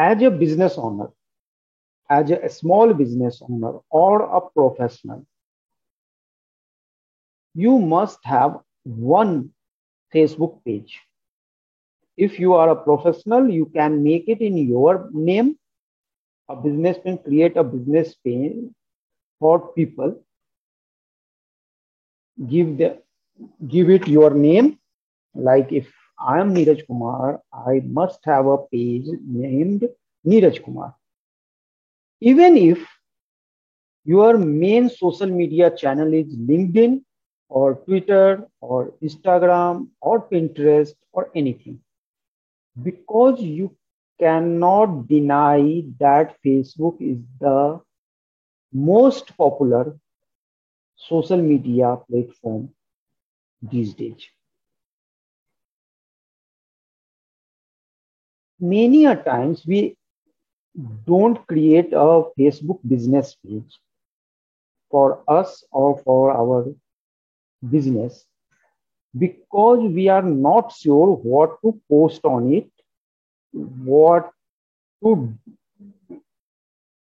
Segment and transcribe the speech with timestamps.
[0.00, 1.08] as a business owner,
[2.08, 5.26] as a small business owner or a professional,
[7.54, 9.50] you must have one
[10.14, 10.98] Facebook page.
[12.16, 15.56] If you are a professional, you can make it in your name.
[16.48, 18.56] A businessman create a business page
[19.38, 20.16] for people.
[22.48, 22.90] Give the
[23.68, 24.78] give it your name.
[25.34, 29.88] Like if I am Neeraj Kumar, I must have a page named
[30.26, 30.94] Neeraj Kumar.
[32.20, 32.86] Even if
[34.04, 37.02] your main social media channel is LinkedIn
[37.48, 41.80] or Twitter or Instagram or Pinterest or anything.
[42.82, 43.74] Because you
[44.18, 47.80] cannot deny that Facebook is the
[48.72, 49.98] most popular
[50.96, 52.68] social media platform
[53.62, 54.22] these days.
[58.60, 59.96] Many a times we
[61.06, 63.80] don't create a Facebook business page
[64.90, 66.66] for us or for our
[67.68, 68.26] business
[69.18, 72.70] because we are not sure what to post on it,
[73.52, 74.30] what
[75.02, 75.34] to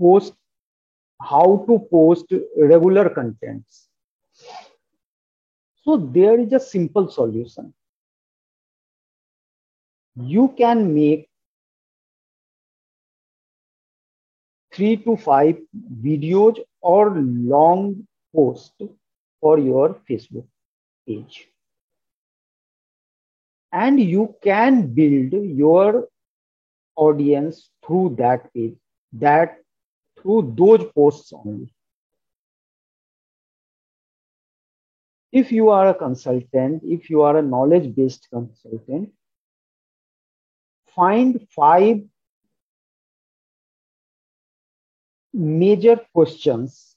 [0.00, 0.34] post,
[1.20, 3.88] how to post regular contents.
[5.84, 7.72] So there is a simple solution.
[10.16, 11.28] You can make
[14.74, 15.56] three to five
[16.02, 18.82] videos or long posts
[19.40, 20.46] for your Facebook
[21.06, 21.46] page.
[23.72, 26.08] And you can build your
[26.96, 28.74] audience through that page,
[29.12, 29.58] that
[30.20, 31.72] through those posts only.
[35.32, 39.10] If you are a consultant, if you are a knowledge based consultant,
[40.94, 42.02] find five
[45.34, 46.96] major questions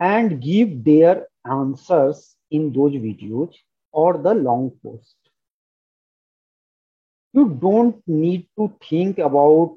[0.00, 3.54] and give their answers in those videos
[3.92, 5.16] or the long post.
[7.32, 9.76] You don't need to think about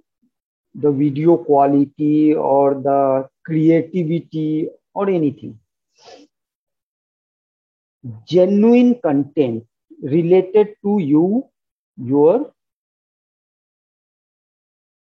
[0.73, 5.59] the video quality or the creativity or anything.
[8.27, 9.65] Genuine content
[10.01, 11.45] related to you,
[11.97, 12.51] your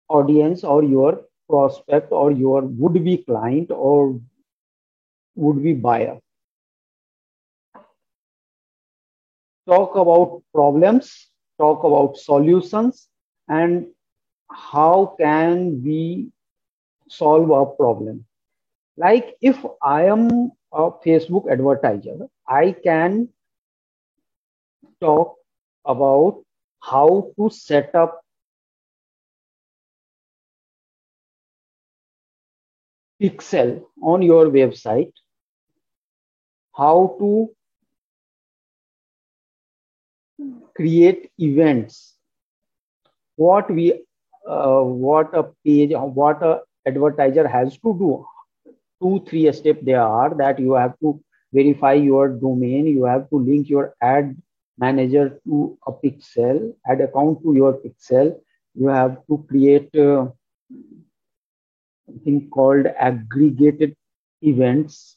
[0.09, 4.21] audience or your prospect or your would be client or
[5.35, 6.19] would be buyer.
[9.67, 13.09] Talk about problems, talk about solutions,
[13.49, 13.87] and
[14.51, 16.31] how can we
[17.09, 18.25] solve a problem.
[18.97, 23.29] Like if I am a Facebook advertiser, I can
[25.01, 25.37] talk
[25.85, 26.43] about
[26.81, 28.23] how to set up
[33.23, 35.13] pixel on your website
[36.77, 37.51] how to
[40.75, 42.15] create events.
[43.37, 43.93] What we
[44.49, 48.27] uh, what a page what a advertiser has to do.
[49.03, 51.21] Two three step there are that you have to
[51.53, 52.87] verify your domain.
[52.87, 54.37] You have to link your ad
[54.79, 58.35] manager to a pixel ad account to your pixel.
[58.75, 60.29] You have to create uh,
[62.37, 63.95] called aggregated
[64.41, 65.17] events.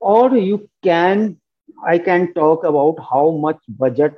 [0.00, 1.38] Or you can
[1.86, 4.14] i can talk about how much budget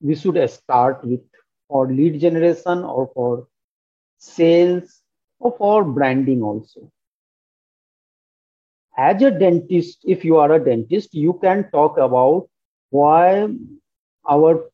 [0.00, 1.20] we should start with
[1.68, 3.46] for lead generation or for
[4.18, 5.02] sales
[5.38, 6.90] or for branding also.
[8.96, 12.48] As a dentist if you are a dentist you can talk about
[12.90, 13.48] why
[14.28, 14.70] our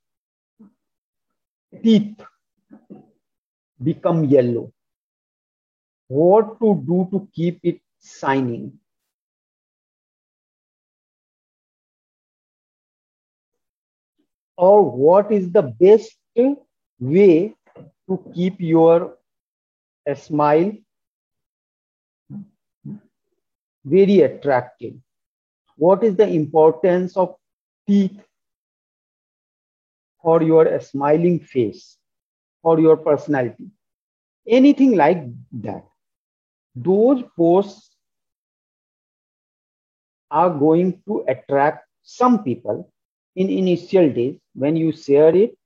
[1.82, 2.20] teeth
[3.82, 4.72] become yellow
[6.08, 8.78] what to do to keep it signing.
[14.56, 16.16] Or what is the best
[17.00, 17.54] way
[18.08, 19.16] to keep your
[20.14, 20.72] smile
[23.84, 24.94] very attractive?
[25.76, 27.36] What is the importance of
[27.86, 28.20] teeth
[30.22, 31.96] for your smiling face
[32.66, 33.70] or your personality?
[34.48, 35.24] Anything like
[35.62, 35.84] that.
[36.74, 37.96] Those posts
[40.30, 42.90] are going to attract some people
[43.36, 45.56] in initial days when you share it,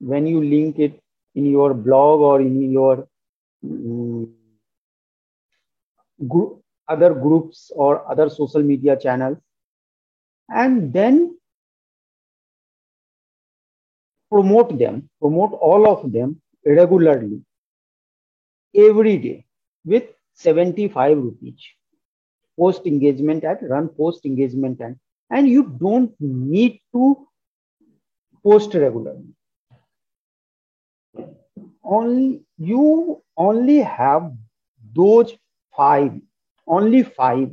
[0.00, 1.00] when you link it
[1.34, 3.08] in your blog or in your
[3.64, 4.34] um,
[6.28, 9.38] group, other groups or other social media channels.
[10.48, 11.37] And then
[14.30, 17.42] promote them, promote all of them regularly
[18.74, 19.44] every day
[19.84, 20.04] with
[20.34, 21.60] 75 rupees
[22.58, 24.98] post engagement ad run post engagement ad.
[25.30, 27.28] And you don't need to
[28.42, 29.34] post regularly.
[31.82, 34.32] Only you only have
[34.94, 35.34] those
[35.76, 36.12] five
[36.66, 37.50] only five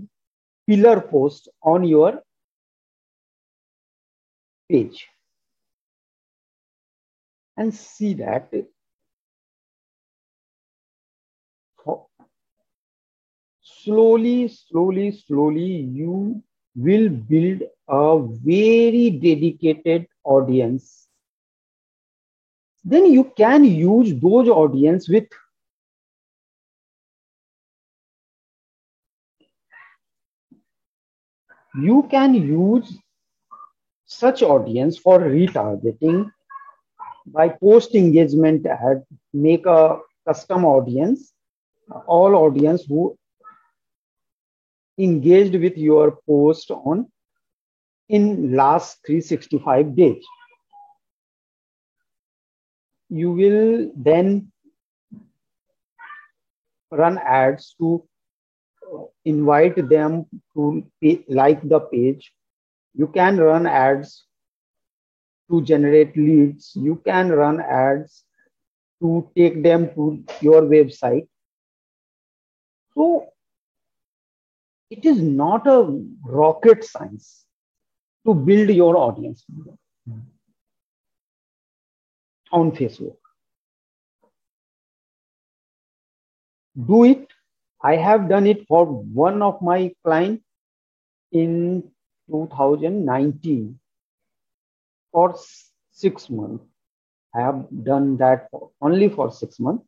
[0.67, 2.21] pillar posts on your
[4.69, 5.07] page
[7.57, 8.51] and see that
[13.61, 16.41] slowly, slowly, slowly, you
[16.75, 21.07] will build a very dedicated audience.
[22.83, 25.27] Then you can use those audience with
[31.81, 32.97] you can use
[34.05, 36.31] such audience for retargeting
[37.25, 41.33] by post engagement ad make a custom audience
[42.07, 43.15] all audience who
[44.97, 47.05] engaged with your post on
[48.09, 50.23] in last 365 days.
[53.09, 54.51] You will then
[56.91, 58.03] run ads to
[58.93, 60.25] uh, invite them
[60.55, 60.83] to
[61.27, 62.31] like the page.
[62.93, 64.25] You can run ads
[65.49, 68.23] to generate leads you can run ads
[69.01, 71.27] to take them to your website
[72.93, 73.27] so
[74.89, 75.79] it is not a
[76.23, 77.45] rocket science
[78.25, 79.45] to build your audience
[82.51, 83.17] on Facebook.
[86.87, 87.27] Do it.
[87.81, 90.43] I have done it for one of my clients
[91.31, 91.83] in
[92.29, 93.79] 2019
[95.15, 95.33] for
[95.91, 96.65] six months.
[97.33, 99.85] I have done that for, only for six months.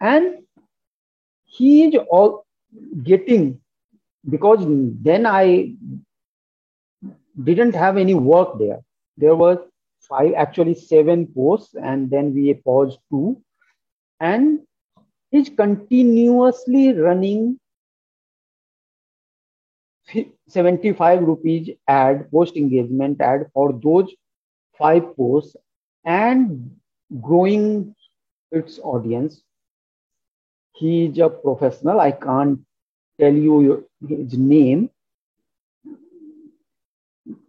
[0.00, 0.42] And
[1.44, 2.44] he is all
[3.04, 3.60] getting
[4.28, 4.64] because
[5.08, 5.74] then I
[7.44, 8.80] didn't have any work there.
[9.16, 9.58] There was
[10.08, 13.40] five, actually seven posts, and then we paused two.
[14.18, 14.60] And
[15.30, 17.60] he's continuously running
[20.48, 24.12] 75 rupees ad, post engagement ad for those
[24.78, 25.56] five posts
[26.04, 26.70] and
[27.20, 27.94] growing
[28.52, 29.42] its audience.
[30.74, 32.00] He is a professional.
[32.00, 32.60] I can't
[33.18, 34.90] tell you his name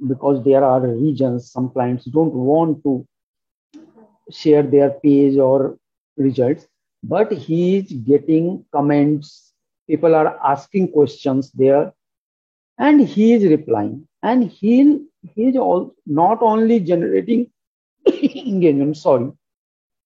[0.08, 3.06] because there are regions some clients don't want to
[4.32, 5.78] share their page or
[6.18, 6.68] results
[7.04, 9.54] but he is getting comments
[9.88, 11.94] people are asking questions there
[12.78, 15.00] and he is replying and he
[15.36, 17.50] he is all not only generating
[18.08, 19.32] engagement sorry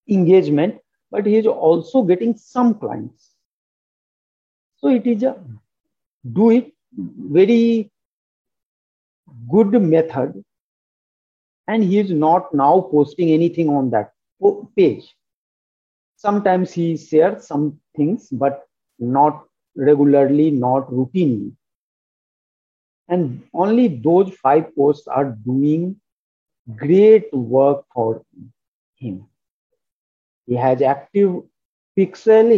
[0.10, 0.76] engagement
[1.12, 3.32] but he is also getting some clients
[4.78, 5.36] so it is a
[6.40, 7.92] do it very
[9.50, 10.44] good method.
[11.68, 14.12] And he is not now posting anything on that
[14.76, 15.16] page.
[16.18, 18.68] Sometimes he shares some things, but
[19.00, 19.46] not
[19.76, 21.54] regularly, not routinely.
[23.12, 26.02] And only those five posts are doing
[26.78, 28.24] great work for
[28.98, 29.28] him.
[30.48, 31.44] He has active
[31.98, 32.52] pixel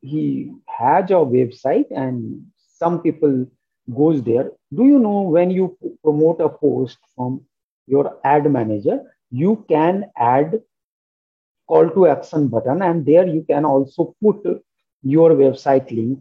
[0.00, 3.46] he has a website and some people
[3.96, 7.40] goes there do you know when you promote a post from
[7.86, 10.60] your ad manager you can add
[11.68, 14.62] call to action button and there you can also put
[15.02, 16.18] your website link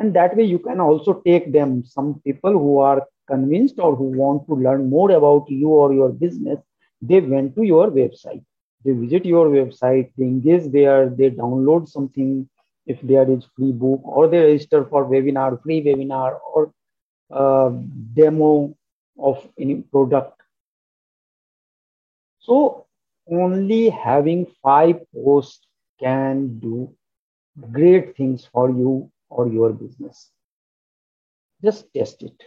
[0.00, 1.84] and that way you can also take them.
[1.84, 6.10] Some people who are convinced or who want to learn more about you or your
[6.10, 6.58] business
[7.02, 8.44] they went to your website.
[8.84, 12.48] They visit your website, they engage there, they download something.
[12.86, 16.72] If there is free book or they register for webinar, free webinar or
[17.30, 17.70] uh,
[18.14, 18.74] demo
[19.18, 20.40] of any product.
[22.40, 22.86] So
[23.30, 25.66] only having five posts
[26.00, 26.94] can do
[27.70, 30.30] great things for you or your business.
[31.62, 32.42] Just test it.